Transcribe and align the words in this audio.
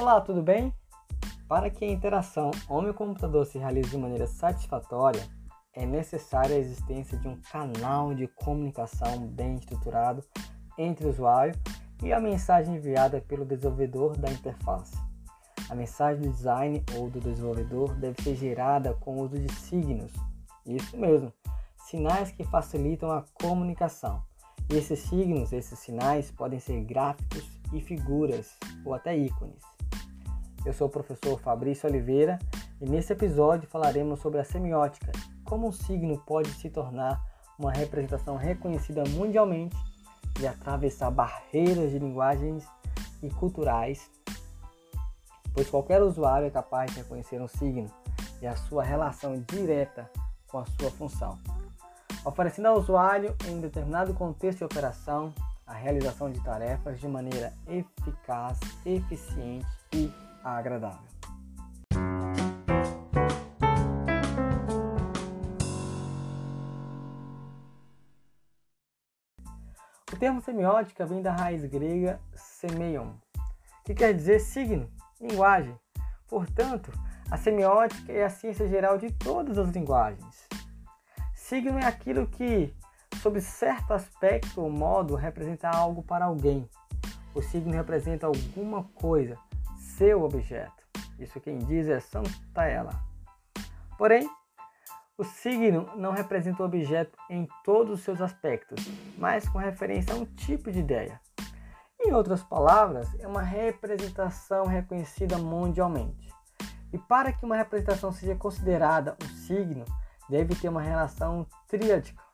Olá, 0.00 0.18
tudo 0.18 0.42
bem? 0.42 0.72
Para 1.46 1.68
que 1.68 1.84
a 1.84 1.90
interação 1.90 2.50
homem-computador 2.70 3.44
se 3.44 3.58
realize 3.58 3.90
de 3.90 3.98
maneira 3.98 4.26
satisfatória, 4.26 5.20
é 5.74 5.84
necessária 5.84 6.56
a 6.56 6.58
existência 6.58 7.18
de 7.18 7.28
um 7.28 7.38
canal 7.52 8.14
de 8.14 8.26
comunicação 8.26 9.26
bem 9.26 9.56
estruturado 9.56 10.24
entre 10.78 11.04
o 11.04 11.10
usuário 11.10 11.54
e 12.02 12.14
a 12.14 12.18
mensagem 12.18 12.76
enviada 12.76 13.20
pelo 13.20 13.44
desenvolvedor 13.44 14.16
da 14.16 14.30
interface. 14.30 14.96
A 15.68 15.74
mensagem 15.74 16.22
do 16.22 16.32
design 16.32 16.82
ou 16.96 17.10
do 17.10 17.20
desenvolvedor 17.20 17.94
deve 17.96 18.22
ser 18.22 18.36
gerada 18.36 18.94
com 18.94 19.16
o 19.16 19.24
uso 19.24 19.38
de 19.38 19.52
signos. 19.52 20.14
Isso 20.64 20.96
mesmo, 20.96 21.30
sinais 21.76 22.30
que 22.30 22.42
facilitam 22.44 23.10
a 23.10 23.22
comunicação. 23.34 24.22
E 24.70 24.76
esses 24.76 25.00
signos, 25.00 25.52
esses 25.52 25.78
sinais 25.78 26.30
podem 26.30 26.58
ser 26.58 26.80
gráficos 26.84 27.44
e 27.70 27.82
figuras 27.82 28.56
ou 28.82 28.94
até 28.94 29.14
ícones. 29.14 29.60
Eu 30.64 30.74
sou 30.74 30.88
o 30.88 30.90
professor 30.90 31.38
Fabrício 31.40 31.88
Oliveira 31.88 32.38
e 32.80 32.88
nesse 32.88 33.14
episódio 33.14 33.66
falaremos 33.66 34.20
sobre 34.20 34.40
a 34.40 34.44
semiótica, 34.44 35.10
como 35.42 35.66
um 35.66 35.72
signo 35.72 36.18
pode 36.26 36.50
se 36.50 36.68
tornar 36.68 37.18
uma 37.58 37.72
representação 37.72 38.36
reconhecida 38.36 39.02
mundialmente 39.08 39.76
e 40.38 40.46
atravessar 40.46 41.10
barreiras 41.10 41.90
de 41.90 41.98
linguagens 41.98 42.66
e 43.22 43.30
culturais, 43.30 44.10
pois 45.54 45.68
qualquer 45.70 46.02
usuário 46.02 46.46
é 46.46 46.50
capaz 46.50 46.90
de 46.90 46.98
reconhecer 46.98 47.40
um 47.40 47.48
signo 47.48 47.90
e 48.42 48.46
a 48.46 48.54
sua 48.54 48.82
relação 48.82 49.42
direta 49.48 50.10
com 50.46 50.58
a 50.58 50.66
sua 50.66 50.90
função, 50.90 51.38
oferecendo 52.22 52.68
ao 52.68 52.78
usuário, 52.78 53.34
em 53.48 53.60
determinado 53.60 54.12
contexto 54.12 54.58
de 54.58 54.64
operação, 54.64 55.32
a 55.66 55.72
realização 55.72 56.30
de 56.30 56.42
tarefas 56.44 57.00
de 57.00 57.08
maneira 57.08 57.54
eficaz, 57.66 58.58
eficiente 58.84 59.66
e 59.92 60.12
agradável. 60.42 61.08
O 70.12 70.16
termo 70.20 70.40
semiótica 70.42 71.06
vem 71.06 71.22
da 71.22 71.32
raiz 71.32 71.64
grega 71.64 72.20
semeion, 72.34 73.12
que 73.84 73.94
quer 73.94 74.12
dizer 74.12 74.40
signo, 74.40 74.90
linguagem. 75.20 75.74
Portanto, 76.28 76.92
a 77.30 77.36
semiótica 77.36 78.12
é 78.12 78.24
a 78.24 78.30
ciência 78.30 78.66
geral 78.66 78.98
de 78.98 79.12
todas 79.12 79.56
as 79.56 79.70
linguagens. 79.70 80.48
Signo 81.32 81.78
é 81.78 81.86
aquilo 81.86 82.26
que, 82.26 82.74
sob 83.22 83.40
certo 83.40 83.92
aspecto 83.92 84.60
ou 84.60 84.70
modo, 84.70 85.14
representa 85.14 85.68
algo 85.68 86.02
para 86.02 86.24
alguém. 86.24 86.68
O 87.34 87.40
signo 87.40 87.72
representa 87.72 88.26
alguma 88.26 88.84
coisa, 88.94 89.38
seu 90.00 90.22
objeto. 90.22 90.82
Isso 91.18 91.38
quem 91.42 91.58
diz 91.58 91.86
é 91.86 92.00
Santa 92.00 92.64
Ela. 92.64 92.98
Porém, 93.98 94.26
o 95.18 95.22
signo 95.22 95.90
não 95.94 96.10
representa 96.10 96.62
o 96.62 96.64
objeto 96.64 97.18
em 97.28 97.46
todos 97.62 97.98
os 97.98 98.00
seus 98.00 98.18
aspectos, 98.22 98.82
mas 99.18 99.46
com 99.46 99.58
referência 99.58 100.14
a 100.14 100.16
um 100.16 100.24
tipo 100.24 100.72
de 100.72 100.78
ideia. 100.78 101.20
Em 102.00 102.14
outras 102.14 102.42
palavras, 102.42 103.14
é 103.20 103.28
uma 103.28 103.42
representação 103.42 104.64
reconhecida 104.64 105.36
mundialmente. 105.36 106.32
E 106.94 106.96
para 106.96 107.30
que 107.30 107.44
uma 107.44 107.56
representação 107.56 108.10
seja 108.10 108.34
considerada 108.34 109.18
um 109.22 109.28
signo, 109.28 109.84
deve 110.30 110.54
ter 110.54 110.70
uma 110.70 110.80
relação 110.80 111.46
tríadica 111.68 112.24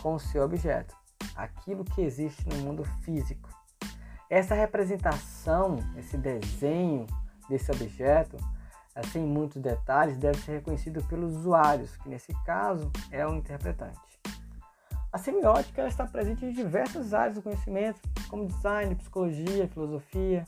com 0.00 0.14
o 0.14 0.20
seu 0.20 0.44
objeto, 0.44 0.94
aquilo 1.34 1.84
que 1.84 2.02
existe 2.02 2.48
no 2.48 2.58
mundo 2.58 2.84
físico. 3.02 3.57
Essa 4.30 4.54
representação, 4.54 5.78
esse 5.96 6.18
desenho 6.18 7.06
desse 7.48 7.70
objeto, 7.70 8.36
sem 9.10 9.22
muitos 9.22 9.62
detalhes, 9.62 10.18
deve 10.18 10.38
ser 10.38 10.52
reconhecido 10.52 11.02
pelos 11.04 11.34
usuários, 11.36 11.96
que 11.96 12.10
nesse 12.10 12.34
caso 12.44 12.90
é 13.10 13.26
o 13.26 13.34
interpretante. 13.34 13.98
A 15.10 15.16
semiótica 15.16 15.86
está 15.88 16.06
presente 16.06 16.44
em 16.44 16.52
diversas 16.52 17.14
áreas 17.14 17.36
do 17.36 17.42
conhecimento, 17.42 18.00
como 18.28 18.46
design, 18.46 18.94
psicologia, 18.96 19.66
filosofia. 19.68 20.44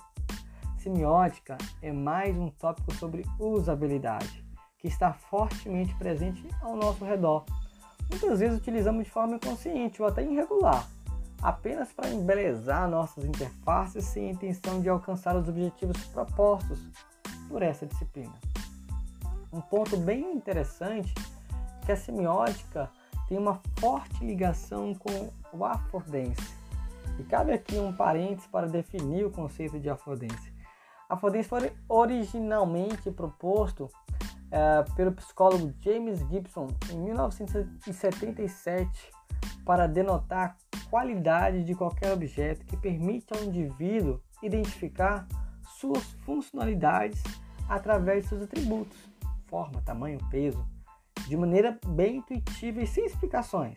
Semiótica 0.77 1.57
é 1.81 1.91
mais 1.91 2.37
um 2.37 2.51
tópico 2.51 2.95
sobre 2.95 3.25
usabilidade, 3.39 4.45
que 4.77 4.89
está 4.89 5.15
fortemente 5.15 5.95
presente 5.95 6.47
ao 6.61 6.77
nosso 6.77 7.03
redor. 7.03 7.47
Muitas 8.11 8.41
vezes 8.41 8.59
utilizamos 8.59 9.05
de 9.05 9.11
forma 9.11 9.37
inconsciente 9.37 10.03
ou 10.03 10.09
até 10.09 10.23
irregular, 10.23 10.87
apenas 11.43 11.93
para 11.93 12.11
embelezar 12.11 12.89
nossas 12.89 13.25
interfaces 13.25 14.05
sem 14.05 14.29
a 14.29 14.33
intenção 14.33 14.81
de 14.81 14.89
alcançar 14.89 15.37
os 15.37 15.49
objetivos 15.49 16.05
propostos 16.07 16.79
por 17.49 17.63
essa 17.63 17.87
disciplina. 17.87 18.35
Um 19.53 19.61
ponto 19.61 19.97
bem 19.97 20.33
interessante 20.33 21.13
é 21.83 21.87
que 21.87 21.93
a 21.93 21.97
semiótica 21.97 22.91
tem 23.29 23.39
uma 23.39 23.61
forte 23.79 24.25
ligação 24.25 24.95
com 24.95 25.31
o 25.53 25.65
affordense. 25.65 26.59
E 27.19 27.25
cabe 27.25 27.53
aqui 27.53 27.79
um 27.79 27.93
parênteses 27.93 28.47
para 28.47 28.67
definir 28.67 29.25
o 29.25 29.31
conceito 29.31 29.79
de 29.79 29.91
affordense. 29.91 30.53
Affordense 31.09 31.49
foi 31.49 31.73
originalmente 31.89 33.11
proposto 33.11 33.91
é, 34.51 34.83
pelo 34.95 35.13
psicólogo 35.13 35.73
James 35.81 36.21
Gibson 36.29 36.69
em 36.91 36.99
1977 36.99 39.13
para 39.65 39.87
denotar 39.87 40.57
qualidade 40.91 41.63
de 41.65 41.75
qualquer 41.75 42.13
objeto 42.13 42.67
que 42.67 42.77
permite 42.77 43.33
ao 43.33 43.45
indivíduo 43.45 44.21
identificar 44.43 45.27
suas 45.79 46.03
funcionalidades 46.25 47.23
através 47.69 48.25
de 48.25 48.31
seus 48.31 48.43
atributos, 48.43 48.99
forma, 49.47 49.81
tamanho, 49.83 50.19
peso, 50.29 50.67
de 51.29 51.37
maneira 51.37 51.79
bem 51.87 52.17
intuitiva 52.17 52.83
e 52.83 52.87
sem 52.87 53.07
explicações. 53.07 53.77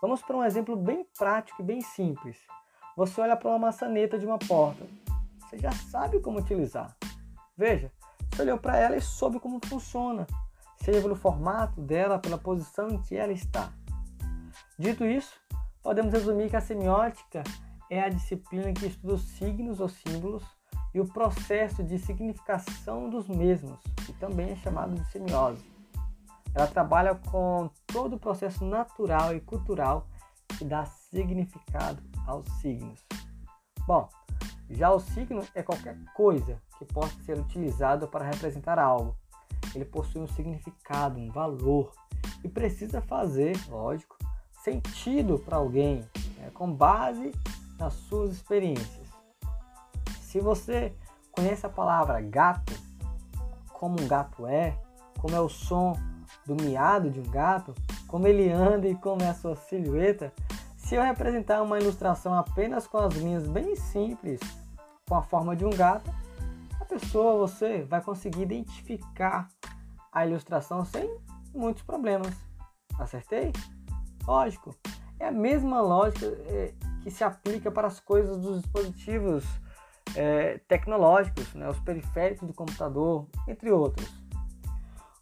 Vamos 0.00 0.22
para 0.22 0.36
um 0.36 0.44
exemplo 0.44 0.74
bem 0.74 1.06
prático 1.16 1.60
e 1.60 1.64
bem 1.64 1.82
simples. 1.82 2.38
Você 2.96 3.20
olha 3.20 3.36
para 3.36 3.50
uma 3.50 3.58
maçaneta 3.58 4.18
de 4.18 4.26
uma 4.26 4.38
porta, 4.38 4.86
você 5.38 5.58
já 5.58 5.70
sabe 5.70 6.18
como 6.20 6.38
utilizar. 6.38 6.96
Veja, 7.56 7.92
você 8.30 8.42
olhou 8.42 8.58
para 8.58 8.78
ela 8.78 8.96
e 8.96 9.02
soube 9.02 9.38
como 9.38 9.60
funciona, 9.66 10.26
seja 10.78 11.02
pelo 11.02 11.14
formato 11.14 11.80
dela, 11.80 12.18
pela 12.18 12.38
posição 12.38 12.88
em 12.88 13.02
que 13.02 13.14
ela 13.14 13.32
está. 13.32 13.70
Dito 14.78 15.04
isso, 15.04 15.32
podemos 15.82 16.12
resumir 16.12 16.48
que 16.48 16.56
a 16.56 16.60
semiótica 16.60 17.42
é 17.90 18.00
a 18.00 18.08
disciplina 18.08 18.72
que 18.72 18.86
estuda 18.86 19.14
os 19.14 19.22
signos 19.22 19.80
ou 19.80 19.88
símbolos 19.88 20.44
e 20.94 21.00
o 21.00 21.06
processo 21.06 21.82
de 21.82 21.98
significação 21.98 23.10
dos 23.10 23.26
mesmos, 23.26 23.78
que 24.06 24.12
também 24.14 24.50
é 24.50 24.56
chamado 24.56 24.94
de 24.94 25.04
semiose. 25.10 25.64
Ela 26.54 26.66
trabalha 26.66 27.14
com 27.14 27.70
todo 27.86 28.16
o 28.16 28.18
processo 28.18 28.64
natural 28.64 29.34
e 29.34 29.40
cultural 29.40 30.06
que 30.58 30.64
dá 30.64 30.84
significado 30.84 32.02
aos 32.26 32.46
signos. 32.60 33.04
Bom, 33.86 34.08
já 34.70 34.90
o 34.90 35.00
signo 35.00 35.42
é 35.54 35.62
qualquer 35.62 35.98
coisa 36.14 36.60
que 36.78 36.84
possa 36.84 37.14
ser 37.24 37.38
utilizado 37.38 38.06
para 38.06 38.24
representar 38.24 38.78
algo. 38.78 39.16
Ele 39.74 39.84
possui 39.84 40.20
um 40.20 40.28
significado, 40.28 41.18
um 41.18 41.30
valor 41.30 41.92
e 42.44 42.48
precisa 42.48 43.00
fazer, 43.00 43.56
lógico, 43.68 44.16
sentido 44.62 45.38
para 45.38 45.56
alguém, 45.56 46.04
né, 46.38 46.50
com 46.54 46.72
base 46.72 47.32
nas 47.78 47.92
suas 47.94 48.32
experiências. 48.32 49.08
Se 50.20 50.40
você 50.40 50.92
conhece 51.32 51.66
a 51.66 51.68
palavra 51.68 52.20
gato, 52.20 52.72
como 53.72 54.00
um 54.00 54.06
gato 54.06 54.46
é, 54.46 54.78
como 55.20 55.34
é 55.34 55.40
o 55.40 55.48
som 55.48 55.98
do 56.46 56.54
miado 56.54 57.10
de 57.10 57.20
um 57.20 57.30
gato, 57.30 57.74
como 58.06 58.26
ele 58.26 58.50
anda 58.50 58.86
e 58.86 58.94
como 58.94 59.22
é 59.22 59.28
a 59.28 59.34
sua 59.34 59.56
silhueta, 59.56 60.32
se 60.76 60.94
eu 60.94 61.02
representar 61.02 61.62
uma 61.62 61.78
ilustração 61.78 62.34
apenas 62.34 62.86
com 62.86 62.98
as 62.98 63.14
linhas 63.14 63.46
bem 63.46 63.74
simples, 63.74 64.40
com 65.08 65.16
a 65.16 65.22
forma 65.22 65.56
de 65.56 65.64
um 65.64 65.70
gato, 65.70 66.12
a 66.80 66.84
pessoa, 66.84 67.38
você 67.38 67.82
vai 67.82 68.00
conseguir 68.00 68.42
identificar 68.42 69.48
a 70.12 70.26
ilustração 70.26 70.84
sem 70.84 71.08
muitos 71.54 71.82
problemas. 71.82 72.34
Acertei? 72.98 73.52
Lógico. 74.26 74.74
É 75.18 75.28
a 75.28 75.32
mesma 75.32 75.80
lógica 75.80 76.26
é, 76.26 76.74
que 77.02 77.10
se 77.10 77.22
aplica 77.22 77.70
para 77.70 77.86
as 77.86 78.00
coisas 78.00 78.38
dos 78.38 78.62
dispositivos 78.62 79.44
é, 80.16 80.58
tecnológicos, 80.68 81.54
né, 81.54 81.68
os 81.68 81.78
periféricos 81.80 82.46
do 82.46 82.54
computador, 82.54 83.28
entre 83.46 83.70
outros. 83.70 84.08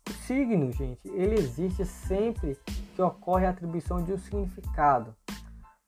O 0.09 0.13
signo, 0.25 0.73
gente, 0.73 1.09
ele 1.09 1.35
existe 1.35 1.85
sempre 1.85 2.59
que 2.95 3.03
ocorre 3.03 3.47
a 3.47 3.51
atribuição 3.51 4.03
de 4.03 4.13
um 4.13 4.19
significado. 4.19 5.15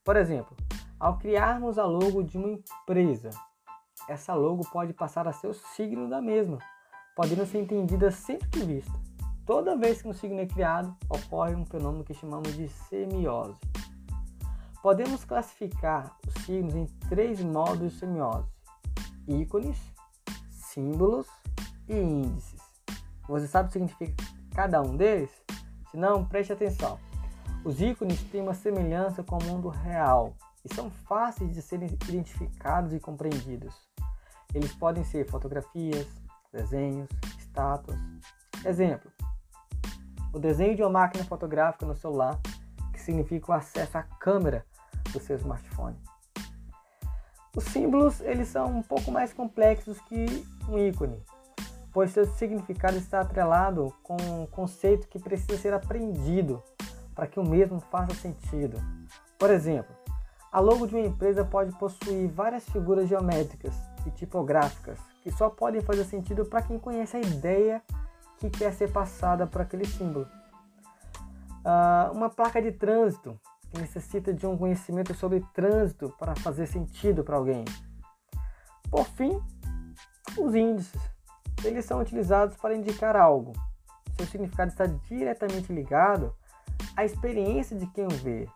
Por 0.05 0.17
exemplo, 0.17 0.57
ao 0.99 1.19
criarmos 1.19 1.79
a 1.79 1.85
logo 1.85 2.23
de 2.23 2.39
uma 2.39 2.51
empresa, 2.51 3.31
essa 4.09 4.35
logo 4.35 4.63
pode 4.71 4.93
passar 4.93 5.27
a 5.27 5.33
ser 5.33 5.49
o 5.49 5.55
signo 5.55 6.09
da 6.09 6.21
mesma, 6.21 6.59
podendo 7.17 7.47
ser 7.47 7.59
entendida 7.61 8.11
sempre 8.11 8.49
que 8.49 8.61
vista. 8.61 9.12
Toda 9.45 9.77
vez 9.77 10.01
que 10.01 10.09
um 10.09 10.13
signo 10.13 10.41
é 10.41 10.47
criado, 10.47 10.97
ocorre 11.09 11.55
um 11.55 11.67
fenômeno 11.67 12.05
que 12.05 12.15
chamamos 12.15 12.55
de 12.55 12.69
semiose. 12.69 13.59
Podemos 14.83 15.25
classificar 15.25 16.17
os 16.27 16.45
signos 16.45 16.75
em 16.75 16.87
três 17.09 17.43
modos 17.43 17.93
de 17.93 17.99
semiose 17.99 18.53
ícones, 19.27 19.79
símbolos 20.51 21.27
e 21.89 21.97
índices. 21.97 22.61
Você 23.29 23.47
sabe 23.47 23.67
o 23.67 23.67
que 23.69 23.73
significa 23.75 24.25
cada 24.55 24.81
um 24.83 24.97
deles? 24.97 25.31
Se 25.91 25.97
não, 25.97 26.25
preste 26.25 26.53
atenção. 26.53 26.99
Os 27.65 27.81
ícones 27.81 28.23
têm 28.25 28.43
uma 28.43 28.55
semelhança 28.55 29.23
com 29.23 29.39
o 29.39 29.45
mundo 29.45 29.69
real 29.69 30.35
e 30.65 30.75
são 30.75 30.91
fáceis 30.91 31.53
de 31.55 31.63
serem 31.63 31.89
identificados 32.09 32.93
e 32.93 33.01
compreendidos. 33.01 33.75
Eles 34.55 34.75
podem 34.75 35.05
ser 35.05 35.29
fotografias, 35.29 36.07
desenhos, 36.53 37.09
estátuas. 37.39 37.99
Exemplo: 38.65 39.11
o 40.33 40.39
desenho 40.39 40.75
de 40.75 40.83
uma 40.83 40.91
máquina 40.91 41.25
fotográfica 41.25 41.85
no 41.85 41.95
celular, 41.95 42.41
que 42.93 43.01
significa 43.01 43.53
o 43.53 43.55
acesso 43.55 43.99
à 43.99 44.03
câmera 44.03 44.65
do 45.13 45.21
seu 45.21 45.37
smartphone. 45.37 45.97
Os 47.55 47.65
símbolos 47.65 48.21
eles 48.23 48.49
são 48.49 48.79
um 48.79 48.83
pouco 48.83 49.11
mais 49.11 49.33
complexos 49.33 50.01
que 50.01 50.47
um 50.69 50.79
ícone, 50.79 51.23
pois 51.93 52.11
seu 52.11 52.25
significado 52.25 52.97
está 52.97 53.21
atrelado 53.21 53.93
com 54.03 54.17
um 54.17 54.47
conceito 54.47 55.07
que 55.09 55.19
precisa 55.19 55.59
ser 55.59 55.75
aprendido 55.75 56.63
para 57.15 57.27
que 57.27 57.39
o 57.39 57.47
mesmo 57.47 57.79
faça 57.79 58.15
sentido. 58.15 58.79
Por 59.39 59.51
exemplo, 59.51 59.95
a 60.51 60.61
logo 60.61 60.87
de 60.87 60.95
uma 60.95 61.07
empresa 61.07 61.45
pode 61.45 61.77
possuir 61.79 62.29
várias 62.31 62.65
figuras 62.65 63.09
geométricas 63.09 63.75
e 64.07 64.11
tipográficas 64.11 64.99
que 65.23 65.31
só 65.31 65.51
podem 65.51 65.83
fazer 65.83 66.05
sentido 66.05 66.47
para 66.47 66.63
quem 66.63 66.79
conhece 66.79 67.17
a 67.17 67.21
ideia 67.21 67.83
que 68.51 68.59
quer 68.59 68.73
ser 68.73 68.91
passada 68.91 69.47
por 69.47 69.61
aquele 69.61 69.87
símbolo. 69.87 70.27
Uh, 71.65 72.13
uma 72.13 72.29
placa 72.29 72.61
de 72.61 72.73
trânsito 72.73 73.39
que 73.71 73.81
necessita 73.81 74.33
de 74.33 74.47
um 74.47 74.57
conhecimento 74.59 75.15
sobre 75.15 75.41
trânsito 75.55 76.13
para 76.19 76.35
fazer 76.35 76.67
sentido 76.67 77.23
para 77.23 77.37
alguém. 77.37 77.65
Por 78.91 79.07
fim, 79.07 79.41
os 80.37 80.55
índices. 80.55 81.01
Eles 81.65 81.85
são 81.85 82.01
utilizados 82.01 82.57
para 82.57 82.75
indicar 82.75 83.17
algo. 83.17 83.53
Seu 84.17 84.27
significado 84.27 84.71
está 84.71 84.87
diretamente 84.87 85.73
ligado 85.73 86.35
à 86.97 87.05
experiência 87.05 87.79
de 87.79 87.87
quem 87.87 88.05
o 88.05 88.11
vê. 88.11 88.49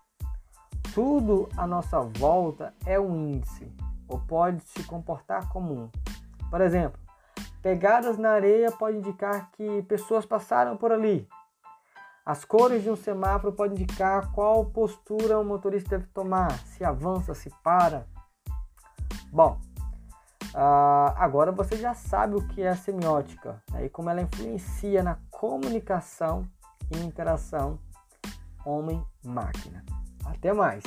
Tudo 0.93 1.49
à 1.57 1.67
nossa 1.67 2.01
volta 2.01 2.75
é 2.85 2.99
um 2.99 3.15
índice, 3.15 3.71
ou 4.09 4.19
pode 4.19 4.63
se 4.65 4.83
comportar 4.85 5.49
como 5.51 5.73
um. 5.73 5.91
Por 6.51 6.61
exemplo, 6.61 7.06
pegadas 7.67 8.17
na 8.17 8.31
areia 8.31 8.71
pode 8.71 8.97
indicar 8.97 9.51
que 9.51 9.83
pessoas 9.89 10.25
passaram 10.25 10.77
por 10.77 10.93
ali. 10.93 11.29
As 12.25 12.45
cores 12.45 12.85
de 12.85 12.89
um 12.89 12.95
semáforo 12.95 13.53
podem 13.53 13.77
indicar 13.77 14.31
qual 14.31 14.67
postura 14.67 15.37
o 15.37 15.45
motorista 15.45 15.99
deve 15.99 16.09
tomar, 16.13 16.57
se 16.61 16.85
avança, 16.85 17.35
se 17.35 17.51
para. 17.65 18.07
Bom, 19.33 19.59
uh, 20.55 21.13
agora 21.17 21.51
você 21.51 21.77
já 21.77 21.93
sabe 21.93 22.37
o 22.37 22.47
que 22.47 22.63
é 22.63 22.69
a 22.69 22.77
semiótica 22.77 23.61
né, 23.73 23.87
e 23.87 23.89
como 23.89 24.11
ela 24.11 24.23
influencia 24.23 25.03
na 25.03 25.19
comunicação 25.29 26.49
e 26.95 26.99
interação 26.99 27.81
homem-máquina. 28.65 29.85
Até 30.25 30.53
mais! 30.53 30.85